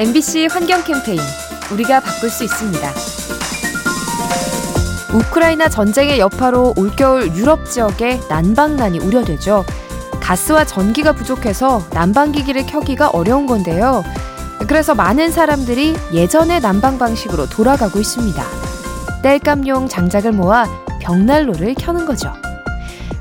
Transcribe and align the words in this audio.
MBC 0.00 0.48
환경 0.50 0.82
캠페인 0.82 1.20
우리가 1.70 2.00
바꿀 2.00 2.30
수 2.30 2.42
있습니다. 2.42 2.90
우크라이나 5.12 5.68
전쟁의 5.68 6.18
여파로 6.18 6.72
올겨울 6.78 7.36
유럽 7.36 7.66
지역에 7.66 8.18
난방난이 8.30 8.98
우려되죠. 8.98 9.62
가스와 10.22 10.64
전기가 10.64 11.12
부족해서 11.12 11.84
난방기기를 11.92 12.64
켜기가 12.64 13.10
어려운 13.10 13.44
건데요. 13.44 14.02
그래서 14.66 14.94
많은 14.94 15.30
사람들이 15.30 15.94
예전의 16.14 16.62
난방 16.62 16.96
방식으로 16.96 17.50
돌아가고 17.50 18.00
있습니다. 18.00 18.42
땔감용 19.22 19.88
장작을 19.88 20.32
모아 20.32 20.64
벽난로를 21.00 21.74
켜는 21.74 22.06
거죠. 22.06 22.32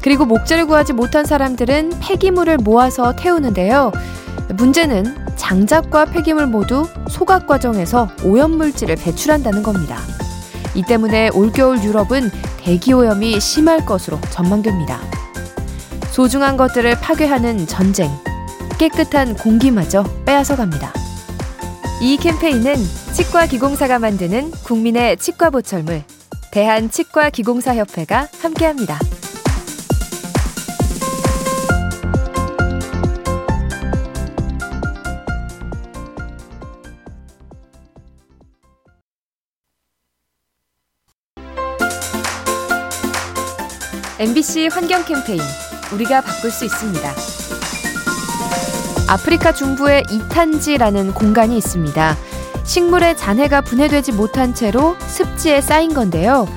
그리고 0.02 0.24
목재를 0.24 0.66
구하지 0.66 0.94
못한 0.94 1.26
사람들은 1.26 2.00
폐기물을 2.00 2.56
모아서 2.60 3.14
태우는데요. 3.18 3.92
문제는 4.54 5.29
장작과 5.50 6.06
폐기물 6.06 6.46
모두 6.46 6.88
소각 7.10 7.48
과정에서 7.48 8.08
오염물질을 8.24 8.98
배출한다는 8.98 9.64
겁니다. 9.64 9.98
이 10.76 10.84
때문에 10.84 11.30
올겨울 11.30 11.84
유럽은 11.84 12.30
대기 12.58 12.94
오염이 12.94 13.40
심할 13.40 13.84
것으로 13.84 14.20
전망됩니다. 14.30 15.00
소중한 16.12 16.56
것들을 16.56 17.00
파괴하는 17.00 17.66
전쟁, 17.66 18.12
깨끗한 18.78 19.34
공기마저 19.38 20.04
빼앗아 20.24 20.56
갑니다. 20.56 20.94
이 22.00 22.18
캠페인은 22.18 22.76
치과기공사가 23.14 23.98
만드는 23.98 24.52
국민의 24.52 25.18
치과 25.18 25.50
보철물 25.50 26.04
대한치과기공사협회가 26.52 28.28
함께합니다. 28.40 29.00
MBC 44.20 44.68
환경 44.70 45.06
캠페인 45.06 45.40
우리가 45.94 46.20
바꿀 46.20 46.52
수 46.52 46.66
있습니다. 46.66 47.10
아프리카 49.08 49.54
중부에 49.54 50.04
이탄지라는 50.12 51.14
공간이 51.14 51.56
있습니다. 51.56 52.18
식물의 52.66 53.16
잔해가 53.16 53.62
분해되지 53.62 54.12
못한 54.12 54.54
채로 54.54 54.98
습지에 55.00 55.62
쌓인 55.62 55.94
건데요. 55.94 56.50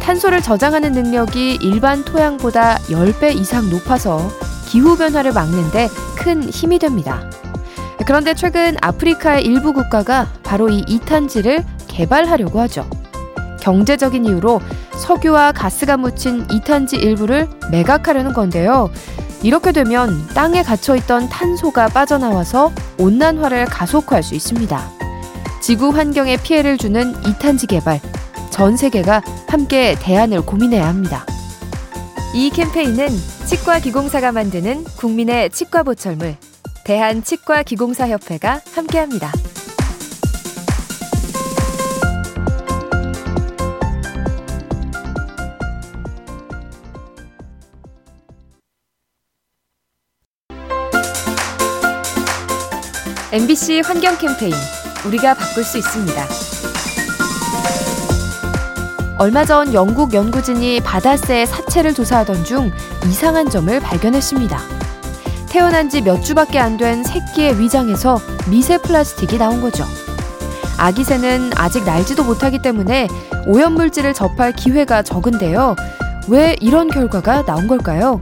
탄소를 0.00 0.40
저장하는 0.40 0.92
능력이 0.92 1.58
일반 1.60 2.04
토양보다 2.04 2.76
10배 2.82 3.34
이상 3.34 3.68
높아서 3.70 4.30
기후변화를 4.68 5.32
막는데 5.32 5.88
큰 6.16 6.44
힘이 6.48 6.78
됩니다. 6.78 7.28
그런데 8.06 8.34
최근 8.34 8.76
아프리카의 8.80 9.44
일부 9.44 9.72
국가가 9.72 10.28
바로 10.44 10.68
이 10.68 10.84
이탄지를 10.86 11.64
개발하려고 11.88 12.60
하죠. 12.60 12.88
경제적인 13.60 14.24
이유로 14.24 14.60
석유와 15.00 15.52
가스가 15.52 15.96
묻힌 15.96 16.46
이탄지 16.52 16.96
일부를 16.96 17.48
매각하려는 17.70 18.32
건데요. 18.32 18.90
이렇게 19.42 19.72
되면 19.72 20.28
땅에 20.34 20.62
갇혀있던 20.62 21.30
탄소가 21.30 21.88
빠져나와서 21.88 22.70
온난화를 22.98 23.64
가속화할 23.64 24.22
수 24.22 24.34
있습니다. 24.34 24.90
지구 25.62 25.88
환경에 25.88 26.36
피해를 26.36 26.76
주는 26.76 27.14
이탄지 27.26 27.66
개발, 27.66 28.00
전 28.50 28.76
세계가 28.76 29.22
함께 29.48 29.96
대안을 29.98 30.42
고민해야 30.42 30.86
합니다. 30.86 31.24
이 32.34 32.50
캠페인은 32.50 33.08
치과기공사가 33.46 34.32
만드는 34.32 34.84
국민의 34.84 35.50
치과 35.50 35.82
보철물, 35.82 36.36
대한치과기공사협회가 36.84 38.60
함께합니다. 38.74 39.32
MBC 53.32 53.82
환경 53.84 54.16
캠페인 54.18 54.52
우리가 55.06 55.34
바꿀 55.34 55.62
수 55.64 55.78
있습니다. 55.78 56.26
얼마 59.18 59.44
전 59.44 59.72
영국 59.74 60.14
연구진이 60.14 60.80
바다새의 60.80 61.46
사체를 61.46 61.94
조사하던 61.94 62.44
중 62.44 62.72
이상한 63.06 63.48
점을 63.50 63.78
발견했습니다. 63.80 64.58
태어난 65.48 65.88
지 65.90 66.00
몇 66.00 66.22
주밖에 66.22 66.58
안 66.58 66.76
된 66.76 67.04
새끼의 67.04 67.58
위장에서 67.60 68.18
미세 68.48 68.78
플라스틱이 68.78 69.38
나온 69.38 69.60
거죠. 69.60 69.84
아기 70.78 71.04
새는 71.04 71.50
아직 71.56 71.84
날지도 71.84 72.24
못하기 72.24 72.62
때문에 72.62 73.08
오염물질을 73.46 74.14
접할 74.14 74.52
기회가 74.52 75.02
적은데요. 75.02 75.76
왜 76.28 76.56
이런 76.60 76.88
결과가 76.88 77.44
나온 77.44 77.68
걸까요? 77.68 78.20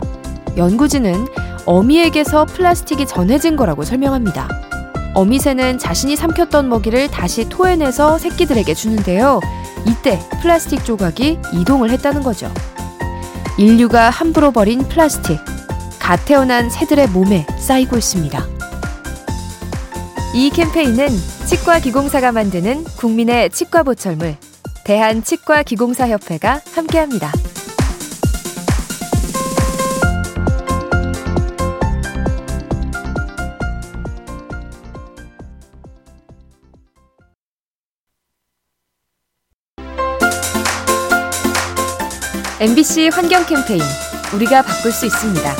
연구진은 0.56 1.26
어미에게서 1.66 2.46
플라스틱이 2.46 3.06
전해진 3.06 3.56
거라고 3.56 3.84
설명합니다. 3.84 4.48
어미새는 5.18 5.78
자신이 5.78 6.14
삼켰던 6.14 6.68
먹이를 6.68 7.10
다시 7.10 7.48
토해내서 7.48 8.18
새끼들에게 8.18 8.72
주는데요. 8.72 9.40
이때 9.84 10.20
플라스틱 10.40 10.84
조각이 10.84 11.40
이동을 11.54 11.90
했다는 11.90 12.22
거죠. 12.22 12.48
인류가 13.56 14.10
함부로 14.10 14.52
버린 14.52 14.86
플라스틱. 14.86 15.40
갓 15.98 16.24
태어난 16.24 16.70
새들의 16.70 17.08
몸에 17.08 17.48
쌓이고 17.58 17.96
있습니다. 17.96 18.46
이 20.34 20.50
캠페인은 20.50 21.08
치과기공사가 21.46 22.30
만드는 22.30 22.84
국민의 22.84 23.50
치과 23.50 23.82
보철물 23.82 24.36
대한치과기공사협회가 24.84 26.60
함께합니다. 26.76 27.32
MBC 42.60 43.10
환경 43.12 43.46
캠페인 43.46 43.80
우리가 44.34 44.62
바꿀 44.62 44.90
수 44.90 45.06
있습니다. 45.06 45.54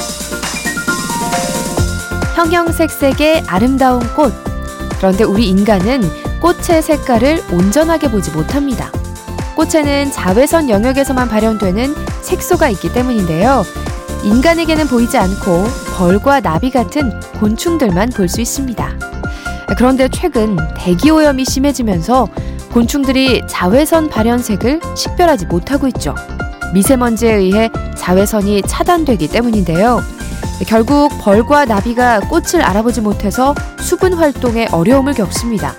형형색색의 2.34 3.44
아름다운 3.46 4.00
꽃. 4.14 4.32
그런데 4.96 5.22
우리 5.22 5.48
인간은 5.48 6.02
꽃의 6.40 6.82
색깔을 6.82 7.44
온전하게 7.52 8.10
보지 8.10 8.32
못합니다. 8.32 8.90
꽃에는 9.54 10.10
자외선 10.10 10.68
영역에서만 10.68 11.28
발현되는 11.28 11.94
색소가 12.22 12.68
있기 12.70 12.92
때문인데요. 12.92 13.64
인간에게는 14.24 14.88
보이지 14.88 15.18
않고 15.18 15.66
벌과 15.96 16.40
나비 16.40 16.70
같은 16.70 17.12
곤충들만 17.38 18.10
볼 18.10 18.28
수 18.28 18.40
있습니다. 18.40 18.98
그런데 19.76 20.08
최근 20.08 20.56
대기 20.76 21.10
오염이 21.10 21.44
심해지면서 21.44 22.26
곤충들이 22.72 23.42
자외선 23.46 24.08
발현색을 24.08 24.80
식별하지 24.96 25.46
못하고 25.46 25.86
있죠. 25.88 26.14
미세먼지에 26.72 27.34
의해 27.34 27.70
자외선이 27.96 28.62
차단되기 28.62 29.28
때문인데요. 29.28 30.02
결국 30.66 31.10
벌과 31.20 31.64
나비가 31.64 32.20
꽃을 32.20 32.62
알아보지 32.62 33.00
못해서 33.00 33.54
수분 33.80 34.14
활동에 34.14 34.66
어려움을 34.72 35.14
겪습니다. 35.14 35.74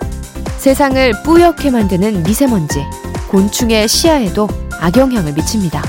세상을 0.57 1.23
뿌옇게 1.23 1.71
만드는 1.71 2.23
미세먼지, 2.23 2.83
곤충의 3.29 3.87
시야에도 3.87 4.47
악영향을 4.79 5.33
미칩니다. 5.33 5.83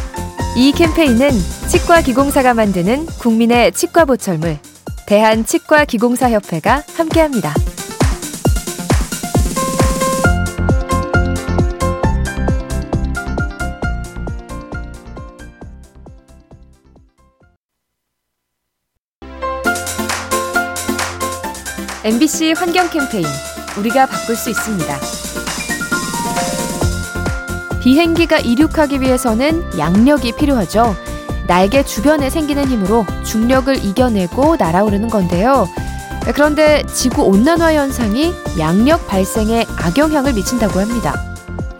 이 0.57 0.73
캠페인은 0.73 1.31
치과기공사가 1.69 2.55
만드는 2.55 3.07
국민의 3.07 3.73
치과 3.73 4.05
보철물, 4.05 4.59
대한치과기공사협회가 5.07 6.83
함께합니다. 6.97 7.55
MBC 22.03 22.55
환경 22.57 22.89
캠페인 22.89 23.27
우리가 23.79 24.07
바꿀 24.07 24.35
수 24.35 24.49
있습니다. 24.49 24.97
비행기가 27.81 28.39
이륙하기 28.39 29.03
위해서는 29.03 29.63
양력이 29.79 30.33
필요하죠. 30.33 30.97
날개 31.47 31.83
주변에 31.83 32.31
생기는 32.31 32.67
힘으로 32.67 33.05
중력을 33.25 33.85
이겨내고 33.85 34.57
날아오르는 34.57 35.09
건데요. 35.11 35.69
그런데 36.35 36.83
지구 36.87 37.25
온난화 37.25 37.75
현상이 37.75 38.33
양력 38.59 39.07
발생에 39.07 39.67
악영향을 39.77 40.33
미친다고 40.33 40.81
합니다. 40.81 41.15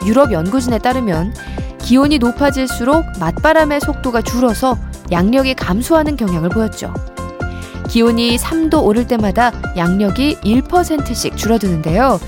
유럽 0.05 0.33
연구진에 0.33 0.81
따르면 0.81 1.35
기온이 1.79 2.19
높아질수록 2.19 3.07
맞바람의 3.19 3.81
속도가 3.81 4.21
줄어서 4.21 4.77
양력이 5.11 5.55
감소하는 5.55 6.17
경향을 6.17 6.51
보였죠. 6.51 6.93
기온이 7.91 8.37
3도 8.37 8.85
오를 8.85 9.07
때마다 9.09 9.51
양력이 9.77 10.37
1%씩 10.45 11.37
줄어드는데요. 11.37 12.21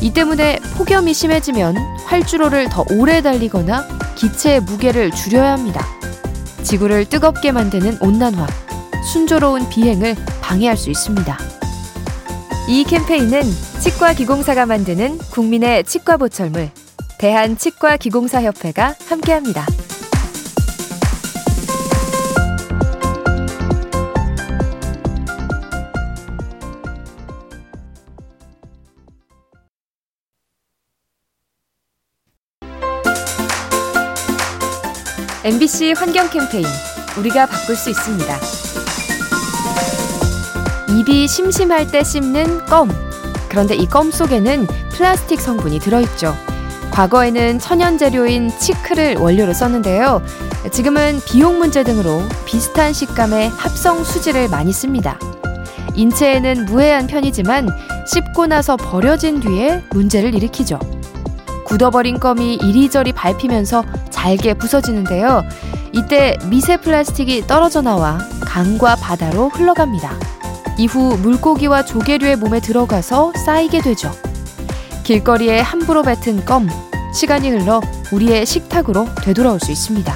이 0.00 0.12
때문에 0.12 0.60
폭염이 0.76 1.12
심해지면 1.12 1.76
활주로를 2.06 2.68
더 2.70 2.84
오래 2.92 3.20
달리거나 3.20 3.86
기체의 4.14 4.60
무게를 4.60 5.10
줄여야 5.10 5.52
합니다. 5.52 5.84
지구를 6.62 7.06
뜨겁게 7.06 7.50
만드는 7.50 7.98
온난화, 8.00 8.46
순조로운 9.12 9.68
비행을 9.68 10.14
방해할 10.40 10.76
수 10.76 10.90
있습니다. 10.90 11.38
이 12.68 12.84
캠페인은 12.84 13.42
치과기공사가 13.80 14.64
만드는 14.64 15.18
국민의 15.18 15.84
치과 15.84 16.18
보철물 16.18 16.70
대한치과기공사협회가 17.18 18.94
함께합니다. 19.08 19.66
MBC 35.44 35.94
환경 35.96 36.28
캠페인 36.28 36.66
우리가 37.18 37.46
바꿀 37.46 37.74
수 37.76 37.88
있습니다. 37.90 38.38
입이 40.98 41.28
심심할 41.28 41.86
때 41.90 42.04
씹는 42.04 42.66
껌. 42.66 42.90
그런데 43.48 43.74
이 43.74 43.86
껌 43.86 44.10
속에는 44.10 44.66
플라스틱 44.92 45.40
성분이 45.40 45.78
들어있죠. 45.80 46.36
과거에는 46.90 47.58
천연 47.58 47.96
재료인 47.96 48.50
치크를 48.58 49.16
원료로 49.16 49.54
썼는데요. 49.54 50.22
지금은 50.72 51.20
비용 51.24 51.58
문제 51.58 51.82
등으로 51.84 52.22
비슷한 52.44 52.92
식감의 52.92 53.48
합성 53.50 54.04
수지를 54.04 54.48
많이 54.48 54.72
씁니다. 54.72 55.18
인체에는 55.94 56.66
무해한 56.66 57.06
편이지만 57.06 57.68
씹고 58.06 58.46
나서 58.46 58.76
버려진 58.76 59.40
뒤에 59.40 59.82
문제를 59.90 60.34
일으키죠. 60.34 60.78
굳어버린 61.70 62.18
껌이 62.18 62.56
이리저리 62.56 63.12
밟히면서 63.12 63.84
잘게 64.10 64.54
부서지는데요. 64.54 65.44
이때 65.92 66.36
미세 66.48 66.76
플라스틱이 66.76 67.46
떨어져 67.46 67.80
나와 67.80 68.18
강과 68.40 68.96
바다로 68.96 69.50
흘러갑니다. 69.50 70.18
이후 70.78 71.16
물고기와 71.18 71.84
조개류의 71.84 72.36
몸에 72.36 72.58
들어가서 72.60 73.32
쌓이게 73.46 73.82
되죠. 73.82 74.10
길거리에 75.04 75.60
함부로 75.60 76.02
뱉은 76.02 76.44
껌, 76.44 76.68
시간이 77.14 77.50
흘러 77.50 77.80
우리의 78.12 78.46
식탁으로 78.46 79.06
되돌아올 79.22 79.60
수 79.60 79.70
있습니다. 79.70 80.12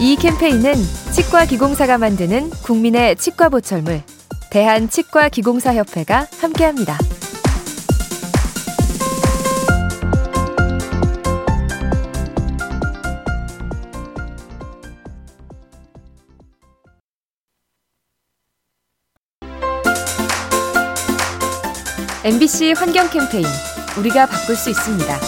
이 0.00 0.14
캠페인은 0.14 0.74
치과기공사가 1.12 1.98
만드는 1.98 2.50
국민의 2.50 3.16
치과 3.16 3.48
보철물, 3.48 4.02
대한치과기공사협회가 4.50 6.28
함께합니다. 6.40 6.96
MBC 22.24 22.74
환경 22.76 23.10
캠페인 23.10 23.44
우리가 23.98 24.26
바꿀 24.26 24.54
수 24.54 24.70
있습니다. 24.70 25.18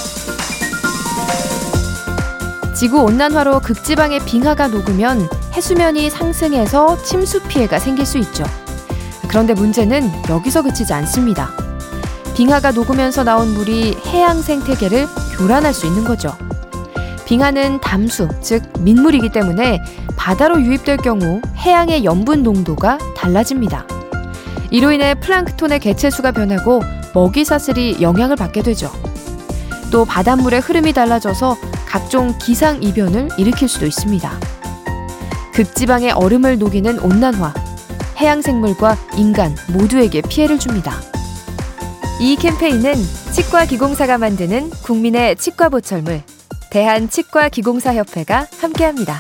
지구 2.73 3.03
온난화로 3.03 3.59
극지방의 3.59 4.21
빙하가 4.21 4.69
녹으면 4.69 5.29
해수면이 5.55 6.09
상승해서 6.09 7.03
침수 7.03 7.43
피해가 7.49 7.81
생길 7.81 8.07
수 8.07 8.19
있죠. 8.19 8.45
그런데 9.27 9.55
문제는 9.55 10.09
여기서 10.29 10.63
그치지 10.63 10.93
않습니다. 10.93 11.51
빙하가 12.37 12.71
녹으면서 12.71 13.25
나온 13.25 13.53
물이 13.55 13.97
해양 14.07 14.41
생태계를 14.41 15.09
교란할 15.37 15.75
수 15.75 15.87
있는 15.87 16.05
거죠. 16.05 16.37
빙하는 17.27 17.81
담수, 17.81 18.29
즉 18.41 18.63
민물이기 18.79 19.31
때문에 19.31 19.81
바다로 20.17 20.61
유입될 20.61 20.99
경우 20.99 21.41
해양의 21.57 22.05
염분 22.05 22.45
농도가 22.45 22.99
달라집니다. 23.17 23.94
이로 24.71 24.93
인해 24.93 25.15
플랑크톤의 25.15 25.81
개체수가 25.81 26.33
변하고 26.33 26.83
먹이 27.15 27.45
사슬이 27.45 27.99
영향을 28.01 28.37
받게 28.37 28.63
되죠. 28.63 28.91
또 29.91 30.05
바닷물의 30.05 30.61
흐름이 30.61 30.93
달라져서 30.93 31.57
각종 31.87 32.37
기상 32.39 32.83
이변을 32.83 33.29
일으킬 33.39 33.69
수도 33.69 33.87
있습니다. 33.87 34.31
극지방의 35.53 36.11
얼음을 36.13 36.59
녹이는 36.59 36.99
온난화, 36.99 37.55
해양 38.19 38.43
생물과 38.43 38.97
인간 39.17 39.55
모두에게 39.69 40.21
피해를 40.23 40.59
줍니다. 40.59 41.01
이 42.21 42.37
캠페인은 42.37 42.95
치과 43.33 43.65
기공사가 43.65 44.19
만드는 44.19 44.71
국민의 44.71 45.37
치과 45.37 45.69
보철물 45.69 46.23
대한 46.71 47.09
치과 47.09 47.49
기공사 47.49 47.95
협회가 47.95 48.49
함께합니다. 48.61 49.17